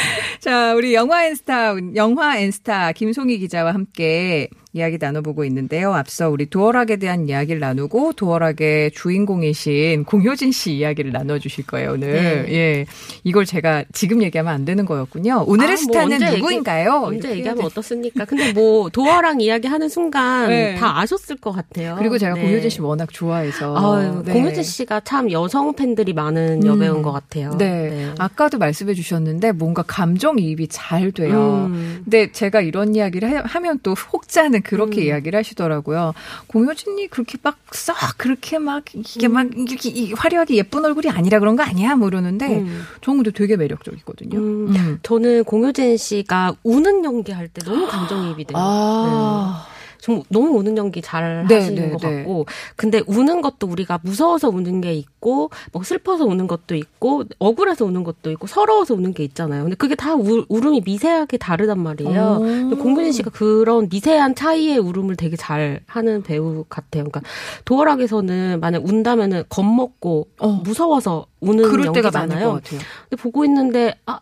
자, 0.40 0.74
우리 0.74 0.94
영화 0.94 1.26
앤스타, 1.26 1.74
영화 1.96 2.38
앤스타 2.38 2.92
김송희 2.92 3.38
기자와 3.38 3.74
함께 3.74 4.48
이야기 4.72 4.98
나눠보고 5.00 5.44
있는데요. 5.46 5.92
앞서 5.94 6.30
우리 6.30 6.48
도어락에 6.48 6.96
대한 6.96 7.28
이야기를 7.28 7.58
나누고 7.58 8.12
도어락의 8.12 8.92
주인공이신 8.92 10.04
공효진 10.04 10.52
씨 10.52 10.74
이야기를 10.74 11.10
나눠주실 11.10 11.66
거예요, 11.66 11.92
오늘. 11.94 12.12
네. 12.12 12.54
예. 12.54 12.86
이걸 13.24 13.44
제가 13.46 13.84
지금 13.92 14.22
얘기하면 14.22 14.54
안 14.54 14.64
되는 14.64 14.84
거였군요. 14.86 15.44
오늘의 15.48 15.70
아, 15.70 15.74
뭐 15.74 15.76
스타는 15.76 16.22
얘기- 16.22 16.36
누구인가요? 16.36 17.02
언제 17.04 17.30
얘기하면 17.32 17.64
어떻습니까? 17.64 18.24
근데 18.24 18.52
뭐 18.52 18.88
도어랑 18.90 19.40
이야기하는 19.40 19.88
순간 19.88 20.48
네. 20.48 20.76
다 20.76 21.00
아셨을 21.00 21.36
것 21.38 21.50
같아요. 21.50 21.96
그리고 21.98 22.16
제가 22.16 22.34
네. 22.34 22.42
공효진 22.42 22.70
씨 22.70 22.80
워낙 22.80 23.12
좋아해서. 23.12 23.76
아유, 23.76 24.22
네. 24.24 24.32
공효진 24.32 24.62
씨가 24.62 25.00
참 25.00 25.32
여성 25.32 25.74
팬들이 25.74 26.12
많은 26.12 26.64
여배우인 26.64 26.98
음. 26.98 27.02
것 27.02 27.10
같아요. 27.10 27.56
네. 27.58 28.12
아까도 28.18 28.58
말씀해 28.58 28.94
주셨는데 28.94 29.50
뭔가 29.50 29.82
감정이입이 29.90 30.68
잘 30.68 31.10
돼요. 31.10 31.66
음. 31.68 32.00
근데 32.04 32.30
제가 32.30 32.60
이런 32.60 32.94
이야기를 32.94 33.28
하- 33.36 33.42
하면 33.44 33.80
또 33.82 33.92
혹자는 33.94 34.62
그렇게 34.62 35.00
음. 35.00 35.06
이야기를 35.06 35.36
하시더라고요. 35.38 36.14
공효진이 36.46 37.08
그렇게 37.08 37.36
막 37.42 37.58
썩 37.72 37.94
그렇게 38.16 38.58
막 38.58 38.82
이게 38.94 39.28
막 39.28 39.46
이렇게 39.56 39.90
이 39.90 40.12
화려하게 40.12 40.56
예쁜 40.56 40.84
얼굴이 40.84 41.08
아니라 41.08 41.38
그런 41.38 41.54
거 41.54 41.62
아니야? 41.62 41.94
뭐 41.94 42.08
이러는데 42.08 42.58
음. 42.58 42.82
저는 43.00 43.22
근데 43.22 43.30
되게 43.30 43.56
매력적이거든요. 43.56 44.36
음. 44.38 44.74
음. 44.74 44.98
저는 45.04 45.44
공효진 45.44 45.96
씨가 45.96 46.54
우는 46.64 47.04
연기할 47.04 47.46
때 47.46 47.62
너무 47.64 47.86
감정이입이 47.86 48.44
돼요. 48.44 48.56
아. 48.58 49.66
좀 50.00 50.22
너무 50.28 50.58
우는 50.58 50.76
연기 50.76 51.02
잘 51.02 51.46
네, 51.48 51.56
하시는 51.56 51.82
네, 51.82 51.90
것 51.90 52.00
네. 52.00 52.16
같고 52.18 52.46
근데 52.76 53.02
우는 53.06 53.40
것도 53.42 53.66
우리가 53.66 54.00
무서워서 54.02 54.48
우는 54.48 54.80
게 54.80 54.94
있고 54.94 55.50
뭐 55.72 55.82
슬퍼서 55.82 56.24
우는 56.24 56.46
것도 56.46 56.74
있고 56.74 57.24
억울해서 57.38 57.84
우는 57.84 58.04
것도 58.04 58.30
있고 58.32 58.46
서러워서 58.46 58.94
우는 58.94 59.12
게 59.12 59.24
있잖아요. 59.24 59.62
근데 59.64 59.76
그게 59.76 59.94
다 59.94 60.14
우, 60.14 60.44
울음이 60.48 60.82
미세하게 60.84 61.36
다르단 61.38 61.78
말이에요. 61.80 62.38
오. 62.40 62.40
근데 62.40 62.76
공균진 62.76 63.12
씨가 63.12 63.30
그런 63.30 63.88
미세한 63.90 64.34
차이의 64.34 64.78
울음을 64.78 65.16
되게 65.16 65.36
잘 65.36 65.80
하는 65.86 66.22
배우 66.22 66.64
같아요. 66.68 67.04
그러니까 67.04 67.20
도어락에서는 67.64 68.60
만약 68.60 68.84
운다면은 68.86 69.44
겁먹고 69.48 70.28
어. 70.38 70.48
무서워서 70.64 71.26
우는 71.40 71.64
그럴 71.64 71.92
때가. 71.92 72.10
것 72.10 72.12
같아요. 72.18 72.60
근데 73.08 73.16
보고 73.22 73.44
있는데 73.44 73.94
아 74.06 74.20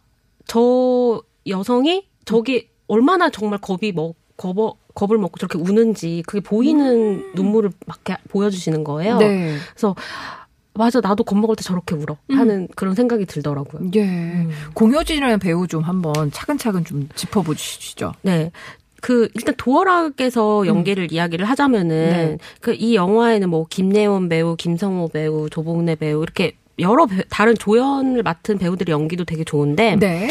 저 0.48 1.22
여성이 1.46 2.08
저기 2.24 2.68
얼마나 2.88 3.30
정말 3.30 3.60
겁이 3.60 3.92
먹 3.92 4.16
겁어 4.36 4.76
겁을 4.94 5.18
먹고 5.18 5.38
저렇게 5.38 5.58
우는지 5.58 6.22
그게 6.26 6.40
보이는 6.40 7.24
눈물을 7.34 7.70
막 7.86 7.98
보여주시는 8.28 8.84
거예요. 8.84 9.18
네. 9.18 9.56
그래서 9.72 9.94
맞아 10.74 11.00
나도 11.00 11.24
겁먹을 11.24 11.56
때 11.56 11.62
저렇게 11.62 11.94
울어 11.96 12.16
음. 12.30 12.38
하는 12.38 12.68
그런 12.76 12.94
생각이 12.94 13.26
들더라고요. 13.26 13.90
예. 13.96 14.02
음. 14.04 14.50
공효진이라는 14.74 15.38
배우 15.40 15.66
좀 15.66 15.82
한번 15.82 16.30
차근차근 16.30 16.84
좀 16.84 17.08
짚어보시죠. 17.14 18.12
네. 18.22 18.50
그 19.00 19.28
일단 19.34 19.54
도어락에서 19.56 20.66
연기를 20.66 21.12
이야기를 21.12 21.46
하자면은 21.46 21.90
음. 21.96 22.36
네. 22.36 22.38
그이 22.60 22.94
영화에는 22.94 23.48
뭐 23.48 23.66
김래원 23.68 24.28
배우, 24.28 24.56
김성호 24.56 25.08
배우, 25.08 25.48
조봉래 25.50 25.96
배우 25.96 26.22
이렇게 26.22 26.52
여러 26.80 27.06
배- 27.06 27.24
다른 27.28 27.56
조연을 27.56 28.22
맡은 28.22 28.56
배우들의 28.58 28.92
연기도 28.92 29.24
되게 29.24 29.42
좋은데 29.42 29.96
네. 29.96 30.28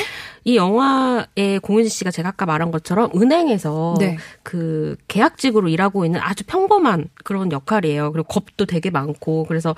이 0.48 0.56
영화에 0.56 1.60
공윤지 1.62 1.89
씨가 1.89 2.10
제가 2.10 2.30
아까 2.30 2.46
말한 2.46 2.72
것처럼 2.72 3.12
은행에서 3.13 3.96
네. 4.00 4.18
그 4.44 4.96
계약직으로 5.10 5.68
일하고 5.68 6.06
있는 6.06 6.22
아주 6.24 6.46
평범한 6.46 7.10
그런 7.25 7.51
역할이에요. 7.51 8.13
그리고 8.13 8.30
겁도 8.30 8.66
되게 8.66 8.89
많고 8.89 9.44
그래서 9.44 9.75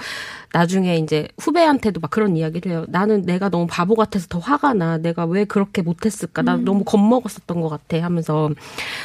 나중에 0.53 0.97
이제 0.97 1.27
후배한테도 1.39 1.99
막 2.01 2.11
그런 2.11 2.37
이야기를 2.37 2.71
해요. 2.71 2.85
나는 2.87 3.23
내가 3.23 3.49
너무 3.49 3.65
바보 3.67 3.95
같아서 3.95 4.27
더 4.29 4.37
화가 4.37 4.75
나. 4.75 4.99
내가 4.99 5.25
왜 5.25 5.43
그렇게 5.43 5.81
못했을까? 5.81 6.43
나 6.43 6.55
너무 6.55 6.83
겁먹었었던 6.83 7.61
것 7.61 7.69
같아 7.69 8.03
하면서 8.03 8.51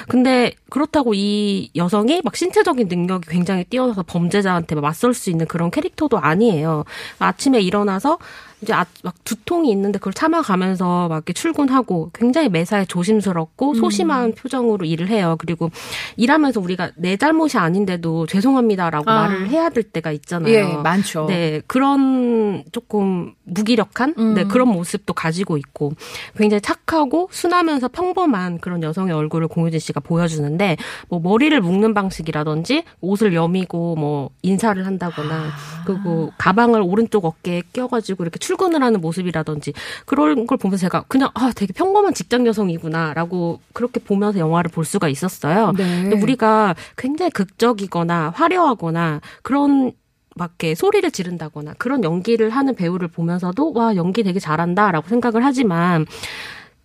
근데 0.06 0.52
그렇다고 0.68 1.14
이 1.14 1.71
여성이 1.76 2.21
막 2.23 2.37
신체적인 2.37 2.88
능력이 2.88 3.26
굉장히 3.30 3.64
뛰어나서 3.64 4.02
범죄자한테 4.02 4.75
막 4.75 4.83
맞설 4.83 5.14
수 5.14 5.30
있는 5.30 5.47
그런 5.47 5.71
캐릭터도 5.71 6.18
아니에요. 6.18 6.85
아침에 7.18 7.62
일어나서 7.62 8.18
이제 8.64 8.73
아, 8.73 8.87
막 9.02 9.14
두통이 9.25 9.71
있는데 9.71 9.99
그걸 9.99 10.14
참아가면서 10.14 11.09
막 11.09 11.16
이렇게 11.16 11.33
출근하고 11.35 12.11
굉장히 12.14 12.49
매사에 12.49 12.87
조심스럽고 12.87 13.71
음. 13.71 13.75
소심한 13.75 14.35
표정으로 14.35 14.87
일을 14.87 15.09
해요. 15.09 15.37
그리고 15.38 15.71
일하면서 16.16 16.61
우리가 16.61 16.92
내 16.97 17.16
잘못이 17.16 17.59
아닌데도 17.59 18.26
죄송합니다라고 18.26 19.11
아. 19.11 19.28
말을 19.28 19.49
해야 19.49 19.68
될 19.68 19.85
때가 19.85 20.11
있잖아요. 20.12 20.52
예, 20.52 20.62
많죠. 20.83 21.26
네, 21.26 21.61
그런 21.66 22.64
조금 22.73 23.35
무기력한 23.45 24.15
음. 24.19 24.35
네, 24.35 24.45
그런 24.45 24.69
모습도 24.69 25.13
가지고 25.13 25.57
있고 25.57 25.93
굉장히 26.37 26.61
착하고 26.61 27.29
순하면서 27.31 27.89
평범한 27.89 28.59
그런 28.59 28.83
여성의 28.83 29.13
얼굴을 29.13 29.49
공유진 29.49 29.81
씨가 29.81 30.01
보여주는데 30.01 30.77
뭐 31.09 31.21
머리를 31.21 31.59
묶는 31.61 31.95
방식이라든지 31.95 32.85
옷을 33.01 33.35
여미고 33.35 33.97
뭐 33.97 34.31
인사를 34.43 34.85
한다거나 34.85 35.35
아. 35.35 35.85
그리고 35.87 36.33
가방을 36.39 36.81
오른쪽 36.83 37.25
어깨에 37.25 37.63
껴가지고 37.73 38.25
이렇게 38.25 38.39
출근을 38.39 38.83
하는 38.83 39.01
모습이라든지 39.01 39.73
그런 40.07 40.47
걸 40.47 40.59
보면서 40.59 40.83
제가 40.83 41.05
그냥 41.09 41.31
아 41.35 41.53
되게 41.55 41.73
평범한 41.73 42.15
직장 42.15 42.47
여성이구나라고 42.47 43.61
그렇게 43.73 44.01
보면서 44.01 44.39
영화를 44.39 44.71
볼 44.71 44.85
수가 44.85 45.09
있었어요. 45.09 45.73
네. 45.77 46.03
근데 46.03 46.21
우리가 46.21 46.75
굉장히 46.97 47.31
극적이거나 47.31 48.33
화려하거나 48.35 49.21
그런 49.43 49.93
막 50.35 50.50
이렇게 50.50 50.75
소리를 50.75 51.11
지른다거나 51.11 51.75
그런 51.79 52.05
연기를 52.05 52.50
하는 52.50 52.75
배우를 52.75 53.09
보면서도 53.09 53.73
와 53.75 53.97
연기 53.97 54.23
되게 54.23 54.41
잘한다라고 54.41 55.09
생각을 55.09 55.45
하지만 55.45 56.07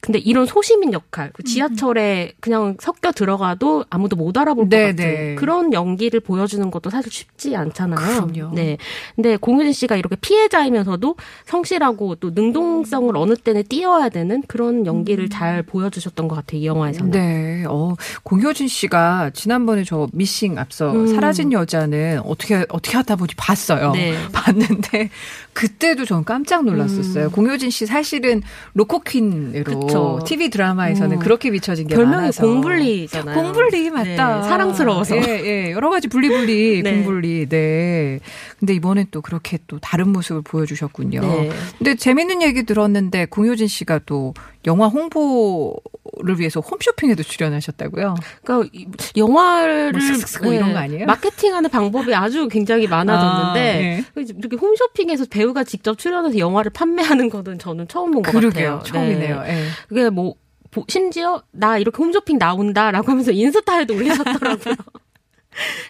근데 0.01 0.19
이런 0.19 0.45
소시민 0.45 0.93
역할 0.93 1.29
그 1.33 1.43
지하철에 1.43 2.31
그냥 2.39 2.77
섞여 2.79 3.11
들어가도 3.11 3.83
아무도 3.89 4.15
못 4.15 4.37
알아볼 4.37 4.65
것 4.65 4.69
네, 4.69 4.87
같은 4.87 4.95
네. 4.95 5.35
그런 5.35 5.73
연기를 5.73 6.21
보여주는 6.21 6.71
것도 6.71 6.89
사실 6.89 7.11
쉽지 7.11 7.55
않잖아요. 7.55 8.27
그럼요. 8.27 8.55
네. 8.55 8.77
근데 9.15 9.35
공유진 9.35 9.73
씨가 9.73 9.97
이렇게 9.97 10.15
피해자이면서도 10.15 11.15
성실하고 11.45 12.15
또 12.15 12.29
능동성을 12.29 13.15
어느 13.17 13.35
때는 13.35 13.63
띄어야 13.67 14.07
되는 14.09 14.41
그런 14.47 14.85
연기를 14.85 15.27
잘 15.29 15.63
보여주셨던 15.63 16.29
것 16.29 16.35
같아요. 16.35 16.61
이 16.61 16.65
영화에서는. 16.65 17.09
음. 17.09 17.11
네. 17.11 17.65
어, 17.67 17.95
공효진 18.23 18.69
씨가 18.69 19.31
지난번에 19.33 19.83
저 19.83 20.07
미싱 20.13 20.57
앞서 20.57 20.91
음. 20.93 21.07
사라진 21.07 21.51
여자는 21.51 22.21
어떻게 22.23 22.65
어떻게 22.69 22.95
하다 22.95 23.17
보니 23.17 23.33
봤어요. 23.35 23.91
네. 23.91 24.13
봤는데 24.31 25.09
그때도 25.51 26.05
전 26.05 26.23
깜짝 26.23 26.63
놀랐었어요. 26.63 27.31
공효진 27.31 27.69
씨 27.69 27.85
사실은 27.85 28.41
로코퀸으로 28.75 29.88
음. 29.89 30.15
그쵸. 30.15 30.19
TV 30.25 30.49
드라마에서는 30.49 31.17
음. 31.17 31.19
그렇게 31.19 31.51
비춰진 31.51 31.87
게 31.87 31.95
별명이 31.95 32.17
많아서 32.17 32.45
공불리잖아요. 32.45 33.35
공불리 33.35 33.89
맞다. 33.89 34.41
네, 34.41 34.43
사랑스러워서. 34.47 35.17
예, 35.17 35.21
예. 35.21 35.71
여러 35.71 35.89
가지 35.89 36.07
분리분리 36.07 36.81
네. 36.83 36.91
공불리. 36.95 37.47
네. 37.49 38.19
근데 38.59 38.73
이번엔 38.73 39.07
또 39.11 39.21
그렇게 39.21 39.57
또 39.67 39.79
다른 39.79 40.09
모습을 40.09 40.41
보여주셨군요. 40.43 41.21
네. 41.21 41.49
근데 41.77 41.95
재밌는 41.95 42.41
얘기 42.41 42.63
들었는데 42.63 43.25
공효진 43.25 43.67
씨가 43.67 44.01
또 44.05 44.33
영화 44.67 44.87
홍보를 44.87 46.39
위해서 46.39 46.59
홈쇼핑에도 46.59 47.23
출연하셨다고요? 47.23 48.15
그러니까 48.43 48.69
이- 48.73 48.87
영화를 49.17 49.91
뭐 49.93 50.01
쓱쓱 50.01 50.43
뭐 50.43 50.53
이런 50.53 50.73
거 50.73 50.79
아니에요? 50.79 51.05
마케팅하는 51.05 51.69
방법이 51.69 52.13
아주 52.13 52.47
굉장히 52.49 52.87
많아졌는데 52.87 53.59
아, 53.59 53.73
네. 53.77 54.03
이렇게 54.15 54.57
홈쇼핑에서 54.57 55.25
배우가 55.29 55.63
직접 55.63 55.97
출연해서 55.97 56.37
영화를 56.37 56.71
판매하는 56.71 57.29
거는 57.29 57.57
저는 57.59 57.87
처음 57.87 58.11
본 58.11 58.21
것. 58.23 58.31
같아요. 58.33 58.81
처음이네요. 58.85 59.41
네. 59.43 59.49
예. 59.49 59.65
그게 59.87 60.09
뭐 60.09 60.35
보- 60.71 60.85
심지어 60.87 61.41
나 61.51 61.77
이렇게 61.77 61.97
홈쇼핑 61.97 62.37
나온다라고 62.37 63.09
하면서 63.11 63.31
인스타에도 63.31 63.95
올리셨더라고요. 63.95 64.75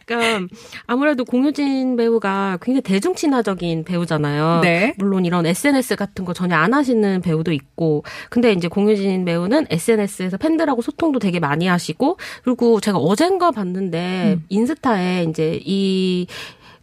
그러니까 0.06 0.48
아무래도 0.88 1.26
공유진 1.26 1.96
배우가 1.96 2.58
굉장히 2.62 2.82
대중 2.82 3.14
친화적인 3.14 3.84
배우잖아요. 3.84 4.62
네. 4.62 4.96
물론 4.98 5.26
이런 5.26 5.46
SNS 5.46 5.96
같은 5.96 6.26
거 6.26 6.34
전혀 6.34 6.56
안 6.56 6.74
하시는 6.74 7.22
배우도 7.22 7.52
있고, 7.52 8.04
근데 8.30 8.52
이제 8.54 8.68
공유진 8.68 9.26
배우는 9.26 9.68
SNS에서 9.70 10.38
팬들하고 10.38 10.82
소통도 10.82 11.20
되게 11.20 11.40
많이 11.40 11.68
하시고, 11.68 12.18
그리고 12.44 12.80
제가 12.80 12.98
어젠가 12.98 13.52
봤는데 13.52 14.38
음. 14.38 14.46
인스타에 14.50 15.26
이제 15.30 15.60
이 15.64 16.28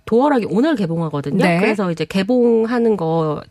도어락이 0.05 0.47
오늘 0.51 0.77
개봉하거든요. 0.77 1.45
네. 1.45 1.59
그래서 1.59 1.91
이제 1.91 2.05
개봉하는 2.05 2.97
거. 2.97 3.43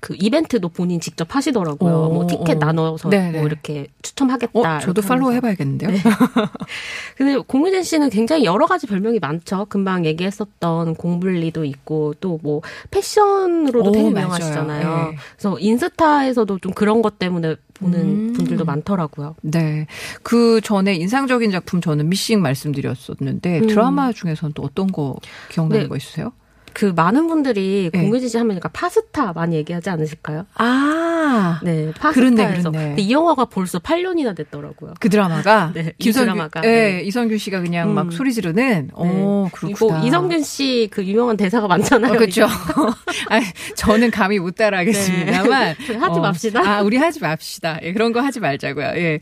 그 0.00 0.14
이벤트도 0.18 0.68
본인 0.68 1.00
직접 1.00 1.34
하시더라고요. 1.34 1.92
어, 1.94 2.08
뭐 2.08 2.26
티켓 2.26 2.56
어. 2.56 2.66
나눠서 2.66 3.10
네네. 3.10 3.38
뭐 3.38 3.46
이렇게 3.46 3.88
추첨하겠다. 4.02 4.76
어, 4.76 4.78
저도 4.80 5.02
팔로우. 5.02 5.32
해봐야겠는데요. 5.32 5.90
근데 7.16 7.36
공유진 7.38 7.82
씨는 7.82 8.10
굉장히 8.10 8.44
여러 8.44 8.66
가지 8.66 8.86
별명이 8.86 9.18
많죠. 9.18 9.66
금방 9.68 10.06
얘기했었던 10.06 10.94
공블리도 10.94 11.64
있고 11.64 12.14
또 12.20 12.38
뭐 12.40 12.62
패션으로도 12.90 13.90
오, 13.90 13.92
되게. 13.92 14.06
유명하시잖아요. 14.06 15.10
네. 15.10 15.16
그래서 15.36 15.58
인스타에서도 15.58 16.58
좀 16.60 16.72
그런 16.72 17.02
것 17.02 17.18
때문에 17.18 17.56
보는 17.74 17.98
음. 18.00 18.32
분들도 18.34 18.64
많더라고요. 18.64 19.34
네. 19.42 19.86
그 20.22 20.60
전에 20.60 20.94
인상적인 20.94 21.50
작품 21.50 21.80
저는 21.80 22.08
미싱 22.08 22.40
말씀드렸었는데 22.42 23.60
음. 23.60 23.66
드라마 23.66 24.12
중에서는 24.12 24.52
또 24.54 24.62
어떤 24.62 24.86
거 24.92 25.16
기억나는 25.50 25.84
네. 25.84 25.88
거 25.88 25.96
있으세요? 25.96 26.32
그 26.72 26.92
많은 26.94 27.26
분들이 27.28 27.90
네. 27.92 28.02
공유진 28.02 28.28
씨 28.28 28.36
하면 28.36 28.48
그러니까 28.48 28.68
파스타 28.70 29.32
많이 29.32 29.56
얘기하지 29.56 29.90
않으실까요? 29.90 30.46
아. 30.54 31.60
네, 31.62 31.92
그렇네, 32.12 32.42
파스타에서. 32.42 32.70
그렇네. 32.70 32.88
근데 32.88 33.02
이 33.02 33.10
영화가 33.12 33.46
벌써 33.46 33.78
8년이나 33.78 34.34
됐더라고요. 34.36 34.94
그 35.00 35.08
드라마가 35.08 35.72
네, 35.74 35.92
이 35.98 36.04
김성규, 36.04 36.32
드라마가. 36.32 36.62
예, 36.64 36.68
네. 36.68 37.02
이성균 37.02 37.38
씨가 37.38 37.60
그냥 37.60 37.90
음. 37.90 37.94
막 37.94 38.12
소리 38.12 38.32
지르는. 38.32 38.90
어, 38.94 39.48
그렇구나. 39.52 39.98
뭐 39.98 40.06
이성균 40.06 40.42
씨 40.42 40.88
그 40.90 41.04
유명한 41.04 41.36
대사가 41.36 41.66
많잖아요. 41.68 42.12
어, 42.12 42.16
그렇죠. 42.16 42.46
아, 43.30 43.40
저는 43.76 44.10
감히 44.10 44.38
못 44.38 44.54
따라하겠습니다만 44.54 45.76
네. 45.86 45.94
하지 45.96 46.18
어, 46.18 46.22
맙시다. 46.22 46.60
아, 46.60 46.82
우리 46.82 46.96
하지 46.96 47.20
맙시다. 47.20 47.78
예, 47.82 47.92
그런 47.92 48.12
거 48.12 48.20
하지 48.20 48.40
말자고요. 48.40 48.86
예. 48.96 49.18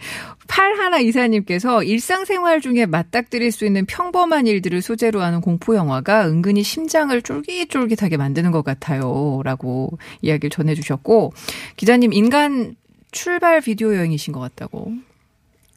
팔 0.49 0.79
하나 0.79 0.99
이사님께서 0.99 1.83
일상생활 1.83 2.61
중에 2.61 2.87
맞닥뜨릴 2.87 3.51
수 3.53 3.67
있는 3.67 3.85
평범한 3.87 4.47
일들을 4.47 4.81
소재로 4.81 5.21
하는 5.21 5.41
공포 5.41 5.75
영화가 5.75 6.29
은근히 6.29 6.63
심장을 6.63 7.21
쫄 7.23 7.36
깃쫄깃하게 7.43 8.17
만드는 8.17 8.51
것 8.51 8.65
같아요.라고 8.65 9.99
이야기를 10.23 10.51
전해주셨고 10.51 11.33
기자님 11.77 12.13
인간 12.13 12.77
출발 13.13 13.61
비디오 13.61 13.95
여행이신 13.95 14.33
것 14.33 14.41
같다고 14.41 14.93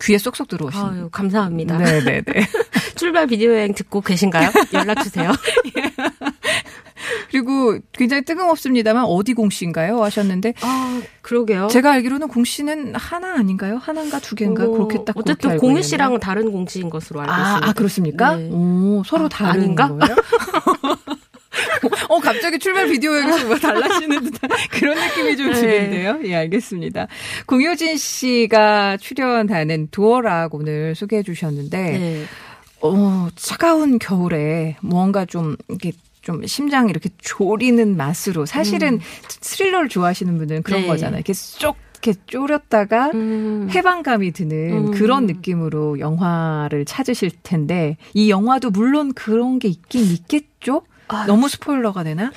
귀에 0.01 0.17
쏙쏙 0.17 0.47
들어오신. 0.47 0.79
아유, 0.81 1.09
감사합니다. 1.11 1.77
네네네. 1.77 2.23
출발 2.95 3.27
비디오 3.27 3.51
여행 3.51 3.73
듣고 3.73 4.01
계신가요? 4.01 4.49
연락 4.73 5.03
주세요. 5.03 5.31
그리고 7.31 7.77
굉장히 7.91 8.23
뜬금없습니다만 8.23 9.05
어디 9.05 9.33
공씨인가요? 9.33 10.01
하셨는데 10.03 10.53
아, 10.61 11.01
그러게요. 11.21 11.67
제가 11.67 11.91
알기로는 11.93 12.27
공씨는 12.27 12.95
하나 12.95 13.35
아닌가요? 13.35 13.77
하나인가 13.77 14.19
두 14.19 14.35
개인가 14.35 14.65
어, 14.65 14.69
그렇게 14.69 15.03
딱 15.05 15.15
어쨌든 15.15 15.57
공유. 15.57 15.81
씨랑은 15.81 16.19
다른 16.19 16.51
공씨인 16.51 16.89
것으로 16.89 17.21
알고 17.21 17.31
아, 17.31 17.37
있습니다. 17.37 17.67
아 17.69 17.73
그렇습니까? 17.73 18.35
네. 18.35 18.49
오, 18.51 19.03
서로 19.05 19.25
아, 19.25 19.29
다른 19.29 19.51
아닌가? 19.61 19.87
거예요? 19.89 20.15
어, 22.09 22.19
갑자기 22.19 22.59
출발 22.59 22.87
비디오에서 22.87 23.45
뭐 23.47 23.55
달라지는 23.57 24.23
듯한 24.23 24.49
그런 24.71 24.97
느낌이 24.97 25.37
좀 25.37 25.51
네. 25.51 25.61
드는데요. 25.61 26.19
예, 26.23 26.35
알겠습니다. 26.35 27.07
공효진 27.45 27.97
씨가 27.97 28.97
출연하는 28.97 29.89
두어락 29.91 30.55
오늘 30.55 30.95
소개해 30.95 31.23
주셨는데, 31.23 31.77
네. 31.77 32.23
어, 32.81 33.27
차가운 33.35 33.99
겨울에 33.99 34.77
무언가 34.81 35.25
좀, 35.25 35.55
이렇게 35.67 35.91
좀 36.21 36.45
심장 36.45 36.89
이렇게 36.89 37.09
졸이는 37.19 37.95
맛으로 37.95 38.45
사실은 38.45 38.99
스릴러를 39.41 39.89
좋아하시는 39.89 40.37
분들은 40.37 40.63
그런 40.63 40.81
음. 40.81 40.83
네. 40.83 40.87
거잖아요. 40.87 41.17
이렇게 41.17 41.33
쏙 41.33 41.77
이렇게 42.01 42.19
졸였다가 42.27 43.11
음. 43.13 43.69
해방감이 43.71 44.31
드는 44.31 44.87
음. 44.87 44.91
그런 44.91 45.25
느낌으로 45.25 45.99
영화를 45.99 46.85
찾으실 46.85 47.31
텐데 47.43 47.97
이 48.13 48.29
영화도 48.29 48.69
물론 48.71 49.13
그런 49.13 49.59
게 49.59 49.67
있긴 49.67 50.05
있겠죠. 50.05 50.83
아, 51.09 51.25
너무 51.25 51.49
스포일러가 51.49 52.03
되나? 52.03 52.31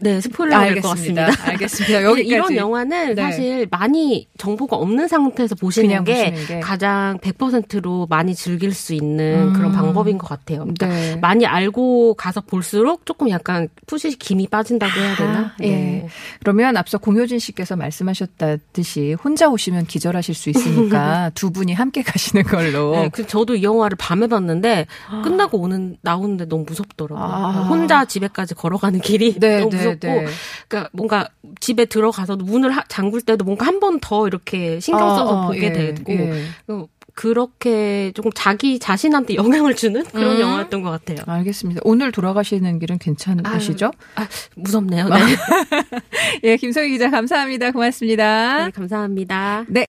네, 0.00 0.20
스포일러가 0.20 0.64
될것 0.64 0.90
알겠습니다. 0.90 1.26
같습니다. 1.26 1.50
알겠습니다. 1.50 2.02
여기까지. 2.04 2.28
이런 2.28 2.56
영화는 2.56 3.14
네. 3.14 3.22
사실 3.22 3.68
많이 3.70 4.26
정보가 4.38 4.76
없는 4.76 5.06
상태에서 5.08 5.54
보시는 5.54 6.04
게, 6.04 6.30
보시는 6.30 6.46
게. 6.46 6.60
가장 6.60 7.18
100%로 7.22 8.06
많이 8.10 8.34
즐길 8.34 8.72
수 8.72 8.92
있는 8.94 9.48
음. 9.48 9.52
그런 9.52 9.72
방법인 9.72 10.18
것 10.18 10.26
같아요. 10.28 10.60
그러니까 10.60 10.88
네. 10.88 11.16
많이 11.16 11.46
알고 11.46 12.14
가서 12.14 12.40
볼수록 12.40 13.06
조금 13.06 13.30
약간 13.30 13.68
푸시 13.86 14.18
김이 14.18 14.48
빠진다고 14.48 15.00
해야 15.00 15.16
되나? 15.16 15.38
아, 15.38 15.56
예. 15.62 16.08
그러면 16.40 16.76
앞서 16.76 16.98
공효진 16.98 17.38
씨께서 17.38 17.76
말씀하셨다듯이 17.76 19.14
혼자 19.22 19.48
오시면 19.48 19.86
기절하실 19.86 20.34
수 20.34 20.50
있으니까 20.50 21.30
두 21.34 21.50
분이 21.50 21.72
함께 21.72 22.02
가시는 22.02 22.42
걸로. 22.44 22.92
네, 22.92 23.08
그 23.10 23.26
저도 23.26 23.54
이 23.54 23.62
영화를 23.62 23.96
밤에 23.96 24.26
봤는데 24.26 24.86
끝나고 25.22 25.58
오는 25.58 25.96
나오는데 26.02 26.46
너무 26.46 26.64
무섭더라고요. 26.66 27.24
아. 27.24 27.50
혼자 27.68 28.04
집에까지 28.04 28.54
걸어가는 28.54 29.00
길이 29.00 29.38
네, 29.38 29.60
너무 29.60 29.70
네, 29.70 29.83
무섭고, 29.84 30.06
네. 30.08 30.26
그러니까 30.68 30.90
뭔가 30.92 31.28
집에 31.60 31.84
들어가서도 31.84 32.44
문을 32.44 32.70
하- 32.70 32.84
잠글 32.88 33.20
때도 33.22 33.44
뭔가 33.44 33.66
한 33.66 33.80
번 33.80 33.98
더 34.00 34.26
이렇게 34.26 34.80
신경 34.80 35.10
아, 35.10 35.14
써서 35.16 35.42
아, 35.44 35.46
보게 35.46 35.66
예, 35.66 35.72
되고 35.72 36.12
예. 36.12 36.42
어, 36.68 36.86
그렇게 37.16 38.10
조금 38.14 38.32
자기 38.34 38.78
자신한테 38.80 39.36
영향을 39.36 39.76
주는 39.76 40.02
그런 40.04 40.34
음. 40.36 40.40
영화였던 40.40 40.82
것 40.82 40.90
같아요. 40.90 41.18
알겠습니다. 41.26 41.80
오늘 41.84 42.10
돌아가시는 42.10 42.80
길은 42.80 42.98
괜찮으시죠? 42.98 43.92
아, 44.16 44.26
무섭네요. 44.56 45.08
네. 45.08 45.16
예, 46.42 46.56
김성희 46.56 46.90
기자 46.90 47.10
감사합니다. 47.10 47.70
고맙습니다. 47.70 48.64
네, 48.64 48.70
감사합니다. 48.70 49.64
네. 49.68 49.82